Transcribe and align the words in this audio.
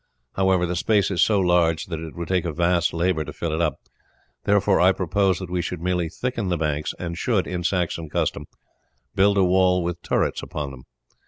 However, 0.33 0.65
the 0.65 0.75
space 0.75 1.11
is 1.11 1.21
so 1.21 1.39
large 1.39 1.85
that 1.85 1.99
it 1.99 2.15
would 2.15 2.27
take 2.29 2.43
a 2.45 2.51
vast 2.51 2.91
labour 2.91 3.23
to 3.23 3.31
fill 3.31 3.53
it 3.53 3.61
up, 3.61 3.75
therefore 4.45 4.81
I 4.81 4.93
propose 4.93 5.37
that 5.37 5.51
we 5.51 5.61
should 5.61 5.79
merely 5.79 6.09
thicken 6.09 6.47
the 6.49 6.57
banks, 6.57 6.95
and 6.97 7.15
should, 7.15 7.45
in 7.45 7.63
Saxon 7.63 8.09
custom, 8.09 8.45
build 9.13 9.37
a 9.37 9.43
wall 9.43 9.83
with 9.83 10.01
turrets 10.01 10.41
upon 10.41 10.71
them. 10.71 10.85